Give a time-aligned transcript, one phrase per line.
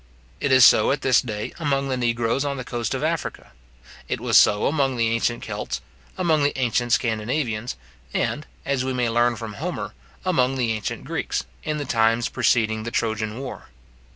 [0.39, 3.51] It is so at this day among the negroes on the coast of Africa.
[4.07, 5.79] It was so among the ancient Celtes,
[6.17, 7.75] among the ancient Scandinavians,
[8.11, 9.93] and, as we may learn from Homer,
[10.25, 13.69] among the ancient Greeks, in the times preceding the Trojan war.